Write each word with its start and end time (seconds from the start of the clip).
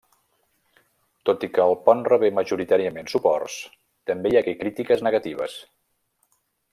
Tot 1.29 1.43
i 1.47 1.49
que 1.57 1.65
el 1.65 1.73
pont 1.89 2.01
rebé 2.07 2.31
majoritàriament 2.39 3.11
suports, 3.13 3.59
també 4.13 4.31
hi 4.33 4.39
hagué 4.41 4.57
crítiques 4.65 5.05
negatives. 5.09 5.59